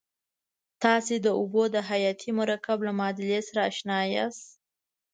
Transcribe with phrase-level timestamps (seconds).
[0.83, 4.45] تاسې د اوبو د حیاتي مرکب له معادلې سره آشنا یاست.